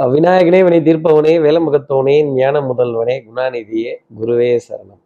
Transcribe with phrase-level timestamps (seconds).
[0.00, 5.00] விநாயகனே வினை தீர்ப்பவனே வேலமுகத்தோனே ஞான முதல்வனே குணாநிதியே குருவே சரணம்.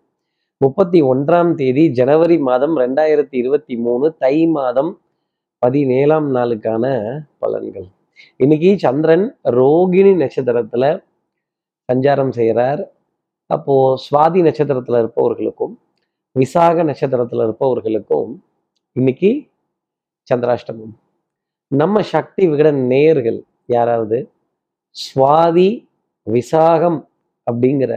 [0.56, 5.00] முப்பத்தி ஒன்றாம் தேதி ஜனவரி மாதம் ரெண்டாயிரத்தி இருபத்தி மூணு தை மாதம்
[5.58, 7.88] பதினேழாம் நாளுக்கான பலன்கள்.
[8.36, 11.02] இன்னைக்கு சந்திரன் ரோகிணி நட்சத்திரத்துல
[11.92, 12.92] சஞ்சாரம் செய்கிறார்
[13.46, 15.78] அப்போ சுவாதி நட்சத்திரத்துல இருப்பவர்களுக்கும்
[16.32, 18.44] விசாக நட்சத்திரத்துல இருப்பவர்களுக்கும்
[18.92, 19.46] இன்னைக்கு
[20.34, 20.96] சந்திராஷ்டமம்.
[21.68, 24.30] நம்ம சக்தி விகட நேர்கள் யாராவது?
[24.96, 25.68] சுவாதி
[26.26, 26.98] விசாகம்
[27.50, 27.92] அப்படிங்கிற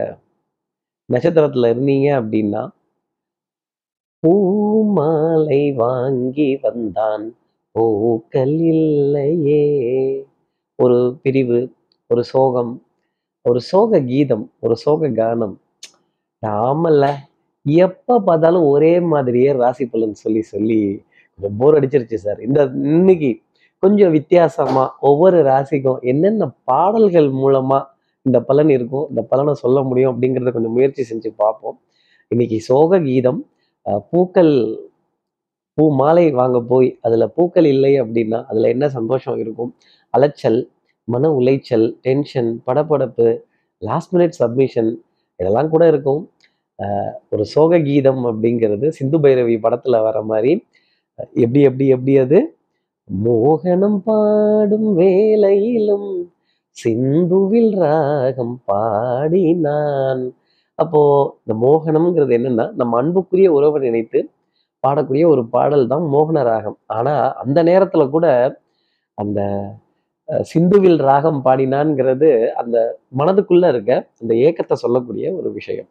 [1.12, 2.62] நட்சத்திரத்துல இருந்தீங்க அப்படின்னா
[4.22, 7.24] பூமாலை வாங்கி வந்தான்.
[7.74, 9.62] பூக்கள் இல்லையே.
[10.82, 11.60] ஒரு பிரிவு
[12.10, 12.72] ஒரு சோகம்
[13.48, 15.56] ஒரு சோக கீதம் ஒரு சோக கானம்.
[16.46, 17.04] ஆமல்ல
[17.66, 20.80] எப்ப பார்த்தாலும் ஒரே மாதிரியே ராசி பலன் சொல்லி சொல்லி
[21.58, 22.40] போர் அடிச்சிருச்சு சார்.
[22.40, 22.60] இந்த
[22.96, 23.30] இன்னைக்கு
[23.82, 27.78] கொஞ்சம் வித்தியாசமா ஒவ்வொரு ராசிக்கும் என்னென்ன பாடல்கள் மூலமா
[28.26, 31.76] இந்த பலன் இருக்கும் இந்த பலனை சொல்ல முடியும் அப்படிங்கிறத கொஞ்சம் முயற்சி செஞ்சு பார்ப்போம்.
[32.30, 33.40] இன்னைக்கு சோக கீதம்
[34.10, 34.52] பூக்கள்
[35.78, 39.70] பூ மாலை வாங்க போய் அதுல பூக்கள் இல்லை அப்படின்னா அதுல என்ன சந்தோஷம் இருக்கும்?
[40.14, 40.60] அலைச்சல்
[41.08, 43.28] மன உளைச்சல் டென்ஷன் படப்படப்பு
[43.82, 44.90] லாஸ்ட் மினிட் சப்மிஷன்
[45.40, 46.22] இதெல்லாம் கூட இருக்கும்.
[47.32, 50.52] ஒரு சோக கீதம் அப்படிங்கிறது சிந்து பைரவி படத்துல வர மாதிரி.
[51.44, 52.38] எப்படி எப்படி எப்படி அது?
[53.24, 56.10] மோகனம் பாடும் வேளையிலும்
[56.76, 60.22] சிந்துவில் ராகம் பாடினான்.
[60.74, 61.00] அப்போ
[61.42, 64.20] இந்த மோகனம்ங்கிறது என்னன்னா நம்ம அன்புக்குரிய உறவை நினைத்து
[64.86, 66.78] பாடக்கூடிய ஒரு பாடல் தான் மோகன ராகம்.
[66.86, 68.26] ஆனா அந்த நேரத்துல கூட
[69.14, 69.40] அந்த
[70.52, 72.30] சிந்துவில் ராகம் பாடினான்ங்கிறது
[72.60, 72.76] அந்த
[73.20, 75.88] மனதுக்குள்ள இருக்க அந்த ஏக்கத்தை சொல்லக்கூடிய ஒரு விஷயம்.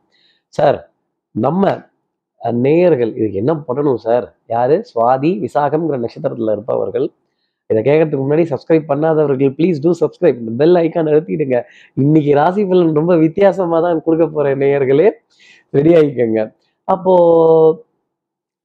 [0.48, 0.80] சார்
[1.32, 1.64] நம்ம
[2.66, 4.76] நேயர்கள் இதுக்கு என்ன பண்ணணும் சார் யாரு?
[4.92, 7.08] சுவாதி விசாகம்ங்கிற நட்சத்திரத்தில் இருப்பவர்கள்.
[7.70, 11.58] இதை கேட்கறதுக்கு முன்னாடி சப்ஸ்கிரைப் பண்ணாதவர்கள் ப்ளீஸ் டூ சப்ஸ்கிரைப் இந்த பெல் ஐக்கான் அழுத்திடுங்க
[12.04, 15.08] இன்னைக்கு ராசி பலன் ரொம்ப வித்தியாசமாக தான் கொடுக்க போற நேயர்களே.
[15.74, 16.42] ரெடி ஆகிக்கோங்க
[16.88, 17.14] அப்போ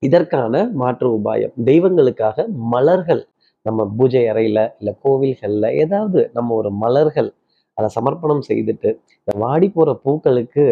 [0.03, 1.55] இதற்கான மாற்று உபாயம்.
[1.69, 3.23] தெய்வங்களுக்காக மலர்கள்
[3.67, 7.31] நம்ம பூஜை அறையில இல்லை கோவில்களில் ஏதாவது நம்ம ஒரு மலர்கள்
[7.79, 8.91] அதை சமர்ப்பணம் செய்துட்டு
[9.21, 10.65] இந்த வாடி போற பூக்களுக்கு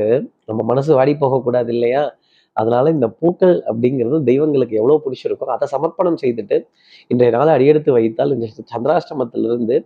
[0.49, 2.03] நம்ம மனசு வாடி போகக்கூடாது இல்லையா?
[2.57, 6.57] அதனால இந்த பூக்கள் அப்படிங்கிறது தெய்வங்களுக்கு எவ்வளவு பிடிச்சிருக்கோ அதை சமர்ப்பணம் செய்துட்டு
[7.13, 9.77] இன்றைய நாளை அடியெடுத்து வைத்தால் இந்த சந்திராஷ்டமத்திலிருந்து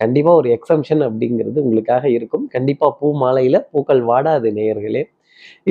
[0.00, 2.44] கண்டிப்பா ஒரு எக்ஸம்ஷன் அப்படிங்கிறது உங்களுக்காக இருக்கும்.
[2.54, 5.02] கண்டிப்பா பூ மாலையில பூக்கள் வாடாது நேயர்களே.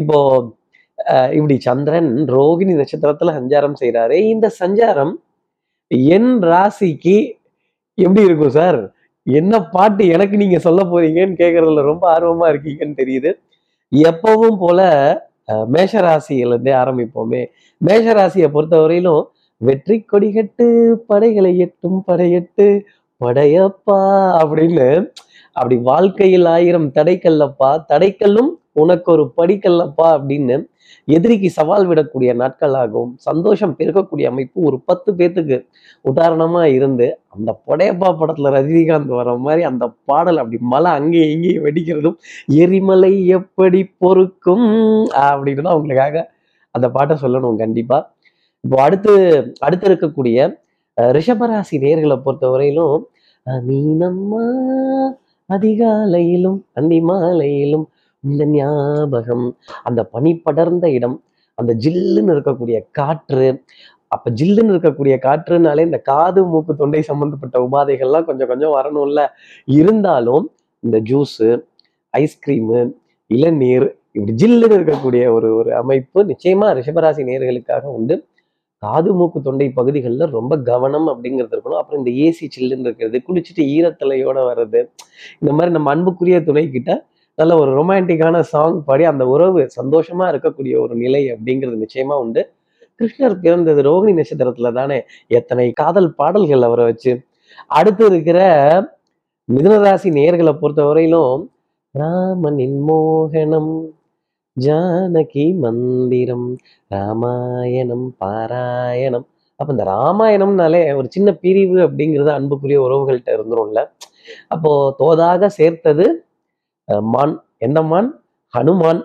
[0.01, 0.17] இப்போ
[1.37, 5.13] இப்படி சந்திரன் ரோகிணி நட்சத்திரத்துல சஞ்சாரம் செய்கிறாரு இந்த சஞ்சாரம்
[6.15, 7.17] என் ராசிக்கு
[7.97, 8.79] எப்படி இருக்கும் சார்?
[9.27, 13.31] என்ன பாட்டு எனக்கு நீங்க சொல்ல போறீங்கன்னு கேட்கறதுல ரொம்ப ஆர்வமா இருக்கீங்கன்னு தெரியுது.
[13.91, 14.79] எப்பவும் போல
[15.47, 15.93] அஹ், மேஷ
[16.79, 17.41] ஆரம்பிப்போமே.
[17.81, 19.23] மேஷ ராசியை பொறுத்தவரையிலும்
[19.61, 20.65] வெற்றி கொடிகட்டு
[21.07, 22.67] படைகளை எட்டும் படையெட்டு
[23.21, 23.99] படையப்பா
[24.39, 24.87] அப்படின்னு
[25.55, 30.55] அப்படி வாழ்க்கையில் ஆயிரம் தடைக்கல்லப்பா தடைக்கல்லும் உனக்கு ஒரு படிக்கல்லப்பா அப்படின்னு
[31.07, 35.57] எதிரிக்கு சவால் விடக்கூடிய நாட்களாகவும் சந்தோஷம் பெருக்கக்கூடிய அமைப்பு ஒரு பத்து பேத்துக்கு
[36.05, 42.17] உதாரணமா இருந்து அந்த படையப்பா படத்துல ரஜினிகாந்த் வர மாதிரி அந்த பாடல் அப்படி மலை அங்கேயும் இங்கேயும் வெடிக்கிறதும்
[42.57, 44.67] எரிமலை எப்படி பொறுக்கும்
[45.25, 46.23] அப்படின்னு தான் உங்களுக்காக
[46.75, 47.97] அந்த பாட்டை சொல்லணும் கண்டிப்பா.
[48.63, 49.11] இப்போ அடுத்து
[49.59, 50.37] அடுத்து இருக்கக்கூடிய
[50.97, 54.43] ரிஷபராசி நேர்களை பொறுத்தவரையிலும் வரையிலும் மீனம்மா
[55.49, 57.85] அதிகாலையிலும் அந்தி மாலையிலும்
[58.25, 59.47] இந்த ஞாபகம்
[59.83, 61.17] அந்த பனி படர்ந்த இடம்
[61.57, 63.47] அந்த ஜில்லுன்னு இருக்கக்கூடிய காற்று
[64.11, 69.19] அப்ப ஜில்லுன்னு இருக்கக்கூடிய காற்றுனாலே இந்த காது மூக்கு தொண்டை சம்பந்தப்பட்ட உபாதைகள்லாம் கொஞ்சம் கொஞ்சம் வரணும்ல.
[69.79, 70.45] இருந்தாலும்
[70.83, 71.47] இந்த ஜூஸு
[72.13, 72.79] ஐஸ்கிரீமு
[73.31, 78.15] இளநீர் இப்படி ஜில்லுன்னு இருக்கக்கூடிய ஒரு ஒரு அமைப்பு நிச்சயமா ரிஷபராசி நேர்களுக்காக உண்டு.
[78.83, 81.81] காது மூக்கு தொண்டை பகுதிகளில் ரொம்ப கவனம் அப்படிங்கிறது இருக்கணும்.
[81.81, 84.79] அப்புறம் இந்த ஏசி சில்லுன்னு இருக்கிறது குளிச்சுட்டு ஈரத்தலையோட வர்றது
[85.41, 86.91] இந்த மாதிரி நம்ம அன்புக்குரிய துணை கிட்ட
[87.37, 92.41] நல்ல ஒரு ரொமான்டிக்கான சாங் பாடி அந்த உறவு சந்தோஷமா இருக்கக்கூடிய ஒரு நிலை அப்படிங்கிறது நிச்சயமா உண்டு.
[92.99, 95.03] கிருஷ்ணர் பிறந்தது ரோகிணி நட்சத்திரத்துல தானே.
[95.27, 97.21] எத்தனை காதல் பாடல்கள் அவரை வச்சு.
[97.67, 98.39] அடுத்து இருக்கிற
[99.53, 101.43] மிதுனராசி நேர்களை பொறுத்தவரையிலும்
[101.91, 103.73] ராமனின் மோகனம்
[104.57, 106.55] ஜானகி மந்திரம்
[106.87, 109.25] ராமாயணம் பாராயணம்.
[109.59, 113.81] அப்ப இந்த ராமாயணம்னாலே ஒரு சின்ன பிரிவு அப்படிங்கிறது அன்புக்குரிய உறவுகள்கிட்ட இருந்துரும்ல.
[114.47, 116.24] அப்போ தோதாக சேர்த்தது
[117.13, 117.33] மான்.
[117.57, 118.09] எந்த மான்?
[118.53, 119.01] ஹனுமான்.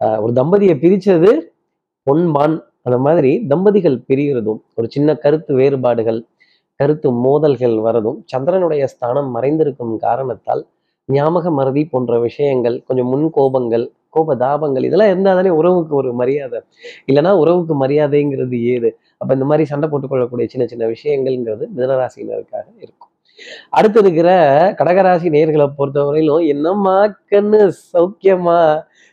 [0.00, 1.30] ஒரு தம்பதியை பிரிச்சது
[2.06, 6.20] பொன்மான் அந்த மாதிரி தம்பதிகள் பிரிகிறதும் ஒரு சின்ன கருத்து வேறுபாடுகள்
[6.80, 10.62] கருத்து மோதல்கள் வரதும் சந்திரனுடைய ஸ்தானம் மறைந்திருக்கும் காரணத்தால்
[11.08, 16.58] ஞாபக மறதி போன்ற விஷயங்கள் கொஞ்சம் முன் கோபங்கள் கோப தாபங்கள் இதெல்லாம் இருந்தால் தானே உறவுக்கு ஒரு மரியாதை.
[17.08, 18.90] இல்லைன்னா உறவுக்கு மரியாதைங்கிறது ஏது?
[19.18, 23.01] அப்போ இந்த மாதிரி சண்டை போட்டுக்கொள்ளக்கூடிய சின்ன சின்ன விஷயங்கள்ங்கிறது மிதனராசினருக்காக இருக்கும்.
[23.70, 24.30] அடுத்து இருக்கிற
[24.78, 26.96] கடகராசி நேர்களை பொறுத்தவரையிலும் என்னம்மா
[27.32, 27.60] கண்ணு
[27.92, 28.58] சௌக்கியமா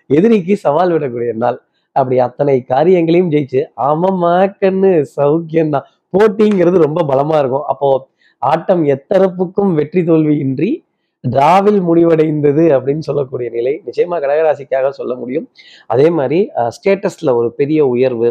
[0.10, 1.57] எதிரிக்கு சவால் விடக்கூடிய நாள்.
[1.95, 5.88] அப்படி அத்தனை காரியங்களையும் ஜெயிச்சு ஆமாம்மா கண்ணு சௌக்கியம்தான்.
[6.18, 7.66] போட்டிங்கிறது ரொம்ப பலமா இருக்கும்.
[7.71, 7.89] அப்போ
[8.42, 10.69] ஆட்டம் எத்தரப்புக்கும் வெற்றி தோல்வியின்றி
[11.24, 15.48] டிராவில் முடிவடைந்தது அப்படின்னு சொல்லக்கூடிய நிலை நிச்சயமா கடகராசிக்காக சொல்ல முடியும்.
[15.88, 16.39] அதே மாதிரி
[16.75, 18.30] ஸ்டேட்டஸ்ல ஒரு பெரிய உயர்வு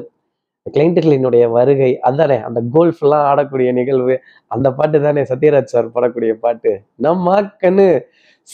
[0.74, 2.36] கிளைண்ட்டுகளினுடைய வருகை அதானே?
[2.48, 4.14] அந்த கோல்ஃப் எல்லாம் ஆடக்கூடிய நிகழ்வு
[4.46, 5.22] அந்த பாட்டு தானே?
[5.22, 6.72] சத்யராஜ் சார் பாடக்கூடிய பாட்டு.
[7.02, 7.86] நம்மா கண்ணு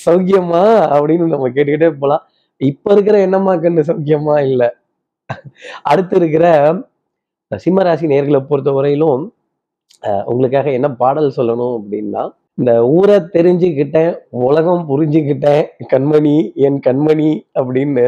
[0.06, 0.62] சௌக்கியமா?
[0.94, 2.24] அப்படின்னு நம்ம கேட்டுக்கிட்டே போகலாம்
[2.60, 4.36] இப்ப இருக்கிற என்னம்மா கண்ணு சௌக்கியமா?
[4.50, 4.68] இல்லை.
[5.82, 6.46] அடுத்து இருக்கிற
[7.50, 9.22] சிம்மராசி நேர்களை பொறுத்த வரையிலும்
[10.24, 12.22] உங்களுக்காக என்ன பாடல் சொல்லணும் அப்படின்னா
[12.54, 14.12] இந்த ஊரை தெரிஞ்சுக்கிட்டேன்
[14.46, 17.30] உலகம் புரிஞ்சுக்கிட்டேன் கண்மணி என் கண்மணி
[17.60, 18.04] அப்படின்னு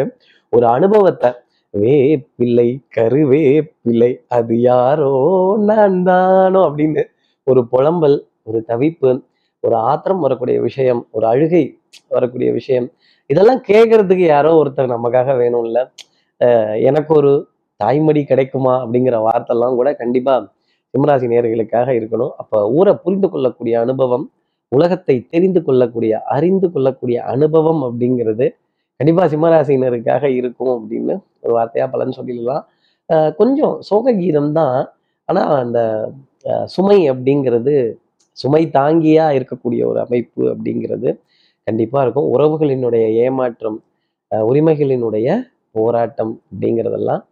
[0.52, 1.30] ஒரு அனுபவத்தை
[1.82, 5.12] வேப்பிள்ளை கருவேப்பிள்ளை அது யாரோ
[5.68, 7.02] நான் தானோ அப்படின்னு
[7.44, 9.10] ஒரு புலம்பல் ஒரு தவிப்பு
[9.60, 11.62] ஒரு ஆத்திரம் வரக்கூடிய விஷயம் ஒரு அழுகை
[12.08, 12.86] வரக்கூடிய விஷயம்.
[13.30, 15.78] இதெல்லாம் கேட்கறதுக்கு யாரோ ஒருத்தர் நமக்காக வேணும்ல.
[16.88, 17.32] எனக்கு ஒரு
[17.84, 20.34] தாய்மடி கிடைக்குமா அப்படிங்கிற வார்த்தைலாம் கூட கண்டிப்பா
[20.94, 22.32] சிம்மராசி நேர்களுக்காக இருக்கணும்.
[22.42, 24.26] அப்போ ஊரை புரிந்து கொள்ளக்கூடிய அனுபவம்
[24.72, 28.46] உலகத்தை தெரிந்து கொள்ளக்கூடிய அறிந்து கொள்ளக்கூடிய அனுபவம் அப்படிங்கிறது
[29.00, 32.62] கண்டிப்பா சிம்மராசினருக்காக இருக்கும் அப்படின்னு ஒரு வார்த்தையா பலன் சொல்லிடலாம்.
[33.08, 34.78] அஹ் கொஞ்சம் சோக கீதம் தான்
[35.28, 35.80] ஆனா அந்த
[36.64, 37.74] சுமை அப்படிங்கிறது
[38.36, 41.10] சுமை தாங்கியா இருக்கக்கூடிய ஒரு அமைப்பு அப்படிங்கிறது
[41.66, 42.30] கண்டிப்பா இருக்கும்.
[42.34, 43.78] உறவுகளினுடைய ஏமாற்றம்
[44.30, 45.28] அஹ் உரிமைகளினுடைய
[45.70, 47.22] போராட்டம் அப்படிங்கிறதெல்லாம்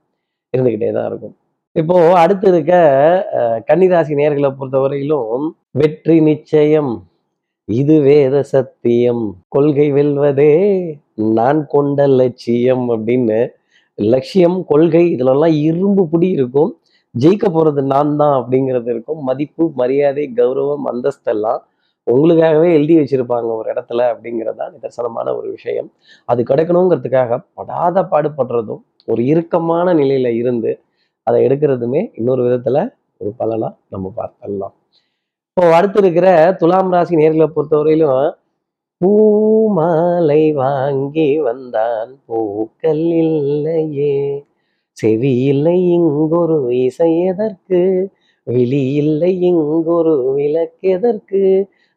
[0.55, 1.35] இருந்துகிட்டே தான் இருக்கும்.
[1.77, 2.73] இப்போ அடுத்து இருக்க
[3.69, 6.93] கன்னிராசி நேர்களை பொறுத்தவரையிலும் வெற்றி நிச்சயம்
[7.69, 9.25] இது வேத சத்தியம்.
[9.49, 10.53] கொள்கை வெல்வதே
[11.19, 13.39] நான் கொண்ட லட்சியம் அப்படின்னு
[13.99, 16.71] லட்சியம் கொள்கை இதுலலாம் இரும்பு புடி இருக்கும்.
[17.15, 19.21] ஜெயிக்க போகிறது நான் தான் அப்படிங்கிறது இருக்கும்.
[19.29, 21.61] மதிப்பு மரியாதை கௌரவம் அந்தஸ்தெல்லாம்
[22.07, 25.89] உங்களுக்காகவே எழுதி வச்சிருப்பாங்க ஒரு இடத்துல அப்படிங்கிறது தான் நிதர்சனமான ஒரு விஷயம்.
[26.29, 30.73] அது கிடைக்கணுங்கிறதுக்காக படாத பாடுபடுறதும் ஒரு இறுக்கமான நிலையில இருந்து
[31.27, 32.79] அதை எடுக்கிறதுமே இன்னொரு விதத்துல
[33.21, 34.75] ஒரு பலனா நம்ம பார்த்தலாம்
[35.57, 36.29] இப்போ அடுத்து இருக்கிற
[36.61, 38.15] துலாம் ராசி நேர்களை பொறுத்தவரையிலும்
[39.01, 42.11] பூமாலை வாங்கி வந்தான்.
[42.27, 44.17] பூக்கள் இல்லையே.
[44.97, 47.81] செவியில்லை இங்கொரு இசை எதற்கு?
[48.47, 48.83] விழி
[49.51, 51.43] இங்கொரு விளக்கு எதற்கு?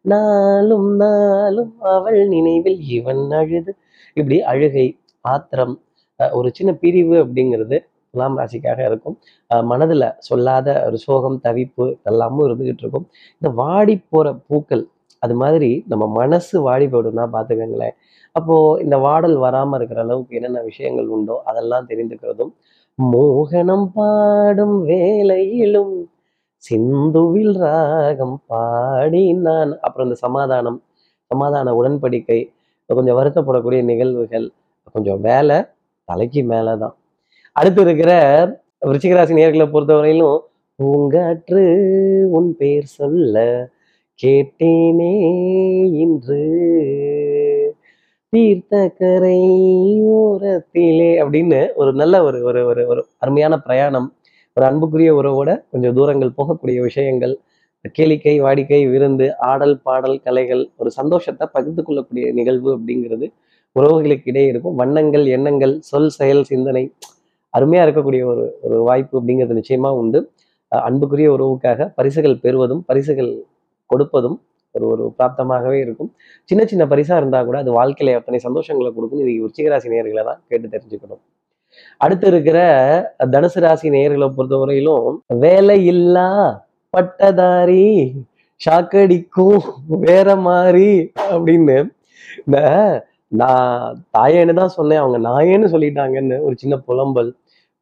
[0.06, 3.72] நாளும் நாளும் அவள் நினைவில் இவன் அழுது
[4.18, 4.88] இப்படி அழுகை
[5.26, 5.76] ஆத்திரம்
[6.20, 7.78] ஒரு சின்ன பிரிவு அப்படிங்கிறது
[8.14, 9.16] துலாம் ராசிக்காக இருக்கும்.
[9.50, 13.08] மனதில் மனதுல சொல்லாத ஒரு சோகம் தவிப்பு எல்லாமும் இருந்துகிட்டு இருக்கும்.
[13.42, 14.84] இந்த வாடி போற பூக்கள்
[15.20, 17.96] அது மாதிரி நம்ம மனசு வாடி போயிடும்னா பார்த்துக்கங்களேன்
[18.36, 22.52] அப்போ இந்த வாடல் வராம இருக்கிற அளவுக்கு என்னென்ன விஷயங்கள் உண்டோ அதெல்லாம் தெரிந்துக்கிறதும்
[23.00, 25.96] மோகனம் பாடும் வேலையிலும்
[26.64, 30.80] சிந்துவில் ராகம் பாடி நான் அப்புறம் இந்த சமாதானம்
[31.32, 32.40] சமாதான உடன்படிக்கை
[32.90, 34.48] கொஞ்சம் வருத்தப்படக்கூடிய நிகழ்வுகள்
[34.96, 35.58] கொஞ்சம் வேலை
[36.08, 36.96] தலைக்கு மேலதான்.
[37.56, 38.12] அடுத்து இருக்கிற
[38.82, 40.38] விருச்சிகராசி நேர்களை பொறுத்தவரையிலும்
[40.80, 41.64] பூங்காற்று
[42.30, 43.36] உன் பேர் சொல்ல
[44.24, 45.12] கேட்டேனே
[46.04, 46.44] இன்று.
[48.34, 49.42] தீர்த்த கரை
[50.20, 54.08] ஓரத்திலே அப்படின்னு ஒரு நல்ல ஒரு ஒரு ஒரு ஒரு அருமையான பிரயாணம்.
[54.58, 57.36] ஒரு அன்புக்குரிய உறவோட கொஞ்சம் தூரங்கள் போகக்கூடிய விஷயங்கள்.
[58.00, 63.28] கேளிக்கை வாடிக்கை விருந்து ஆடல் பாடல் கலைகள் ஒரு சந்தோஷத்தை பகிர்ந்து கொள்ளக்கூடிய நிகழ்வு அப்படிங்கிறது
[63.76, 64.76] உறவுகளுக்கு இடையே இருக்கும்.
[64.76, 66.84] வண்ணங்கள் எண்ணங்கள் சொல் செயல் சிந்தனை
[67.54, 70.22] அருமையா இருக்கக்கூடிய ஒரு ஒரு வாய்ப்பு அப்படிங்கிறது நிச்சயமா உண்டு.
[70.72, 73.32] அன்புக்குரிய உறவுக்காக பரிசுகள் பெறுவதும் பரிசுகள்
[73.94, 74.38] கொடுப்பதும்
[74.76, 76.10] ஒரு ஒரு பிராப்தமாகவே இருக்கும்.
[76.50, 79.22] சின்ன சின்ன பரிசா இருந்தா கூட அது வாழ்க்கையில எத்தனை சந்தோஷங்களை கொடுக்கும்.
[79.26, 81.22] இது உச்சிகராசி நேயர்களை தான் கேட்டு தெரிஞ்சுக்கணும்.
[82.04, 82.60] அடுத்து இருக்கிற
[83.34, 85.08] தனுசு ராசி நேர்களை பொறுத்தவரையிலும்
[85.46, 86.28] வேலை இல்லா
[86.94, 87.86] பட்டதாரி
[88.62, 89.66] ஷாக்கடிக்கும்
[90.08, 90.88] வேற மாதிரி
[91.34, 91.78] அப்படின்னு
[92.46, 92.60] இந்த
[93.42, 95.02] நான் தாயேன்னு தான் சொன்னேன்.
[95.04, 97.30] அவங்க நாயேன்னு சொல்லிட்டாங்கன்னு ஒரு சின்ன புலம்பல்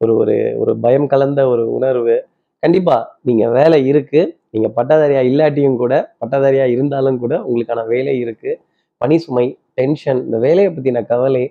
[0.01, 2.15] ஒரு ஒரு ஒரு பயம் கலந்த ஒரு உணர்வு.
[2.63, 2.97] கண்டிப்பா
[3.27, 4.21] நீங்க வேலை இருக்கு.
[4.55, 8.59] நீங்கள் பட்டதாரியாக இல்லாட்டியும் கூட பட்டதாரியாக இருந்தாலும் கூட உங்களுக்கான வேலை இருக்குது
[9.01, 9.45] பணி சுமை
[9.79, 11.45] டென்ஷன் இந்த வேலையை பற்றின கவலை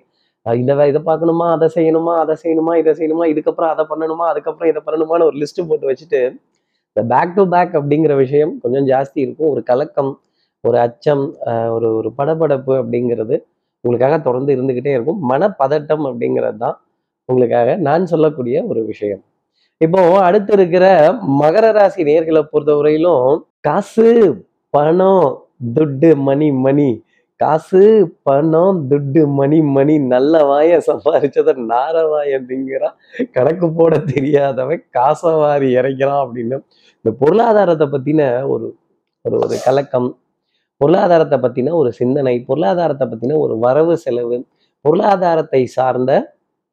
[0.45, 5.27] இதை இதை பார்க்கணுமா அதை செய்யணுமா அதை செய்யணுமா இதை செய்யணுமா இதுக்கப்புறம் அதை பண்ணணுமா அதுக்கப்புறம் இதை பண்ணணுமான்னு
[5.29, 6.21] ஒரு லிஸ்ட்டு போட்டு வச்சுட்டு
[6.95, 9.49] இந்த பேக் டு பேக் அப்படிங்கிற விஷயம் கொஞ்சம் ஜாஸ்தி இருக்கும்.
[9.53, 10.11] ஒரு கலக்கம்
[10.63, 11.23] ஒரு அச்சம்
[11.75, 13.35] ஒரு ஒரு படபடப்பு அப்படிங்கிறது
[13.83, 15.19] உங்களுக்காக தொடர்ந்து இருந்துகிட்டே இருக்கும்.
[15.31, 16.77] மனப்பதட்டம் அப்படிங்கிறது தான்
[17.29, 19.21] உங்களுக்காக நான் சொல்லக்கூடிய ஒரு விஷயம்.
[19.81, 20.85] இப்போ அடுத்து இருக்கிற
[21.39, 24.07] மகர ராசி நேர்களை பொறுத்தவரையிலும் காசு
[24.73, 25.25] பணம்
[25.75, 26.89] துட்டு மணி மணி.
[27.39, 27.81] காசு
[28.23, 32.95] பணம் துட்டு மணி மணி நல்ல வாய சம்பாதிச்சத நார வாய திங்கிறான்
[33.31, 36.57] கணக்கு போட தெரியாதவன் காசை வாரி இறைக்கிறான் அப்படின்னு.
[36.97, 38.67] இந்த பொருளாதாரத்தை பத்தின ஒரு
[39.25, 40.09] ஒரு ஒரு கலக்கம்.
[40.81, 44.37] பொருளாதாரத்தை பத்தின ஒரு சிந்தனை பொருளாதாரத்தை பத்தின ஒரு வரவு செலவு
[44.85, 46.11] பொருளாதாரத்தை சார்ந்த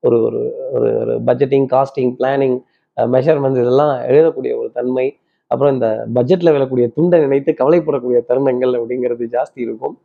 [0.04, 0.40] ஒரு ஒரு
[0.73, 2.56] ஒரு ஒரு பட்ஜெட்டிங் காஸ்டிங் பிளானிங்
[2.97, 9.55] மெஷர்மெண்ட்ஸ் இதெல்லாம் எழுதக்கூடிய ஒரு தன்மை அப்புறம் இந்த பட்ஜெட்ல விழக்கூடிய துண்டை நினைத்து கவலைப்படக்கூடிய தருணங்கள் அப்படிங்கிறது ஜாஸ்தி
[9.55, 10.01] இருக்கும்.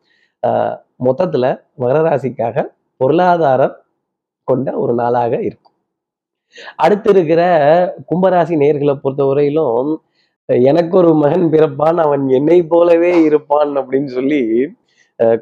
[0.48, 0.75] ஆஹ்
[1.06, 1.62] மொத்தத்துல
[2.98, 3.75] பொருளாதாரம்
[4.44, 5.74] கொண்ட ஒரு நாளாக இருக்கும்.
[6.75, 7.41] அடுத்து இருக்கிற
[8.12, 9.96] கும்பராசி நேர்களை பொறுத்தவரையிலும்
[10.50, 14.74] எனக்கு ஒரு மகன் பிறப்பான் அவன் என்னை போலவே இருப்பான் அப்படின்னு சொல்லி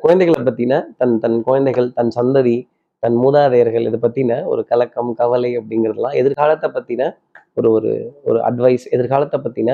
[0.02, 2.68] குழந்தைகளை பத்தின தன் தன் குழந்தைகள் தன் சந்ததி
[3.00, 7.18] தன் மூதாதையர்கள் இதை பத்தின ஒரு கலக்கம் கவலை அப்படிங்கிறதுலாம் எதிர்காலத்தை பத்தின
[7.57, 7.91] ஒரு ஒரு
[8.24, 9.71] ஒரு அட்வைஸ் எதிர்காலத்தை பற்றின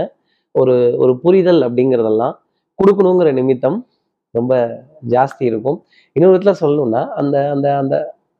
[0.56, 2.36] ஒரு ஒரு புரிதல் அப்படிங்கிறதெல்லாம்
[2.80, 3.78] கொடுக்கணுங்கிற நிமித்தம்
[4.36, 4.54] ரொம்ப
[5.10, 5.78] ஜாஸ்தி இருக்கும்.
[6.16, 7.96] இன்னொரு விதத்துல சொல்லணும்னா அந்த அந்த அந்த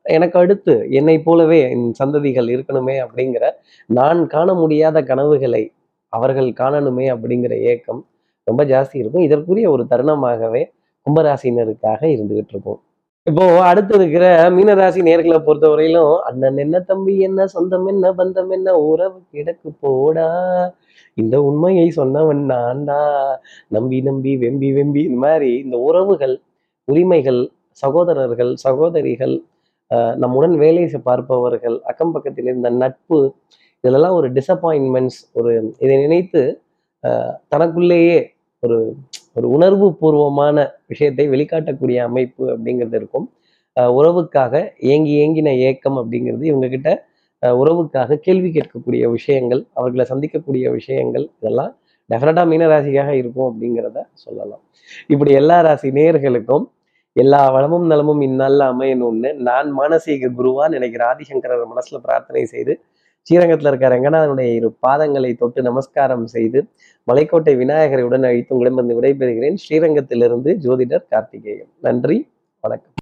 [0.06, 3.44] எனக்கு அடுத்து என்னை போலவே என் சந்ததிகள் இருக்கணுமே அப்படிங்கிற
[3.90, 5.62] நான் காண முடியாத கனவுகளை
[6.12, 8.00] அவர்கள் காணணுமே அப்படிங்கிற ஏக்கம்
[8.46, 9.22] ரொம்ப ஜாஸ்தி இருக்கும்.
[9.22, 10.62] இதற்குரிய ஒரு தருணமாகவே
[11.06, 12.80] கும்பராசினருக்காக இருந்துகிட்டு இருக்கும்.
[13.26, 19.18] இப்போ அடுத்து இருக்கிற மீனராசி நேர்களை பொறுத்தவரையிலும் அண்ணன் என்ன தம்பி என்ன சொந்தம் என்ன பந்தம் என்ன உறவு
[19.32, 20.26] கிடக்கு போடா.
[21.14, 22.98] இந்த உண்மையை சொன்னவன் நான்டா.
[23.68, 25.02] நம்பி நம்பி வெம்பி வெம்பி.
[25.04, 26.34] இந்த மாதிரி இந்த உறவுகள்
[26.88, 27.40] உரிமைகள்
[27.82, 29.36] சகோதரர்கள் சகோதரிகள்
[29.90, 33.20] ஆஹ் நம்முடன் வேலை பார்ப்பவர்கள் அக்கம் பக்கத்தில் இருந்த நட்பு
[33.84, 36.42] இதெல்லாம் ஒரு டிசப்பாயின்மெண்ட்ஸ் ஒரு இதை நினைத்து
[37.04, 38.18] ஆஹ் தனக்குள்ளேயே
[38.62, 38.78] ஒரு
[39.36, 43.26] ஒரு உணர்வு பூர்வமான விஷயத்தை வெளிக்காட்டக்கூடிய அமைப்பு அப்படிங்கிறது இருக்கும்.
[43.76, 44.54] ஆஹ் உறவுக்காக
[44.92, 46.90] ஏங்கி ஏங்கின ஏக்கம் அப்படிங்கிறது இவங்க கிட்ட
[47.42, 51.72] உறவுக்காக கேள்வி கேட்கக்கூடிய விஷயங்கள் அவர்களை சந்திக்கக்கூடிய விஷயங்கள் இதெல்லாம்
[52.10, 54.62] டெஃபினட்டாக மீனராசிக்காக இருக்கும் அப்படிங்கிறத சொல்லலாம்.
[55.06, 56.64] இப்படி எல்லா ராசி நேயர்களுக்கும்
[57.16, 62.74] எல்லா வளமும் நலமும் இந்நாளில் அமையணும்னு நான் மானசீக குருவா நினைக்கிற ஆதிசங்கரர் மனசுல பிரார்த்தனை செய்து
[63.22, 66.64] ஸ்ரீரங்கத்தில் இருக்க ரங்கநாதனுடைய இரு பாதங்களை தொட்டு நமஸ்காரம் செய்து
[67.06, 69.56] மலைக்கோட்டை விநாயகரை உடன் அழித்து உங்களிடமிருந்து விடைபெறுகிறேன்.
[69.68, 71.68] ஸ்ரீரங்கத்திலிருந்து ஜோதிடர் கார்த்திகேயன்.
[71.80, 72.28] நன்றி
[72.60, 72.90] வணக்கம்.